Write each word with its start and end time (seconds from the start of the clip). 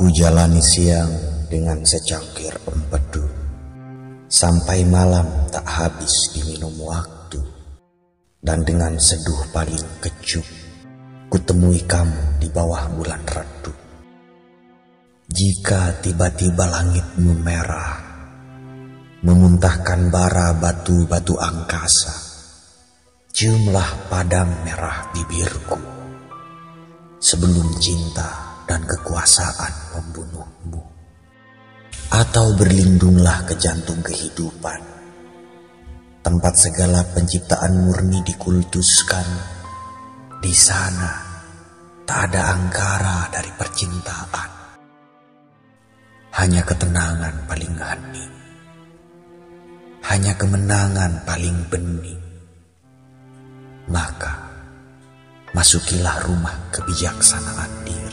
Ku 0.00 0.08
jalani 0.08 0.64
siang 0.64 1.12
dengan 1.52 1.84
secangkir 1.84 2.56
empedu. 2.64 3.20
Sampai 4.32 4.80
malam 4.88 5.28
tak 5.52 5.68
habis 5.68 6.32
diminum 6.32 6.72
waktu. 6.88 7.36
Dan 8.40 8.64
dengan 8.64 8.96
seduh 8.96 9.52
paling 9.52 10.00
kecup 10.00 10.40
Kutemui 11.28 11.84
kamu 11.84 12.40
di 12.40 12.48
bawah 12.48 12.88
bulan 12.96 13.20
redup 13.28 13.76
Jika 15.28 16.00
tiba-tiba 16.00 16.64
langitmu 16.64 17.36
merah 17.36 18.00
Memuntahkan 19.20 20.08
bara 20.08 20.56
batu-batu 20.56 21.36
angkasa 21.36 22.16
Ciumlah 23.36 24.08
padam 24.08 24.48
merah 24.64 25.12
bibirku. 25.12 25.76
Sebelum 27.20 27.76
cinta 27.76 28.49
kekuasaan 29.20 29.74
membunuhmu. 29.92 30.80
Atau 32.08 32.56
berlindunglah 32.56 33.44
ke 33.44 33.54
jantung 33.60 34.00
kehidupan, 34.00 34.80
tempat 36.24 36.54
segala 36.56 37.04
penciptaan 37.04 37.84
murni 37.84 38.24
dikultuskan. 38.24 39.28
Di 40.40 40.56
sana 40.56 41.12
tak 42.08 42.32
ada 42.32 42.56
angkara 42.56 43.28
dari 43.28 43.52
percintaan, 43.52 44.50
hanya 46.40 46.64
ketenangan 46.64 47.44
paling 47.44 47.76
hening, 47.76 48.34
hanya 50.08 50.32
kemenangan 50.32 51.12
paling 51.28 51.60
bening. 51.68 52.24
Maka 53.84 54.32
masukilah 55.52 56.24
rumah 56.24 56.56
kebijaksanaan 56.72 57.84
dia. 57.84 58.09